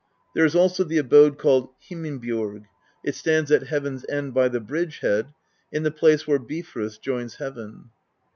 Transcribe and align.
There 0.33 0.45
is 0.45 0.55
also 0.55 0.83
the 0.83 0.97
abode 0.97 1.37
called 1.37 1.69
Himinbjorg;* 1.79 2.63
it 3.05 3.13
stands 3.13 3.51
at 3.51 3.67
heaven's 3.67 4.03
end 4.09 4.33
by 4.33 4.47
the 4.47 4.59
bridge 4.59 4.97
head, 5.01 5.27
in 5.71 5.83
the 5.83 5.91
place 5.91 6.25
where 6.25 6.39
Bifrost 6.39 7.03
joins 7.03 7.35
heaven. 7.35 7.91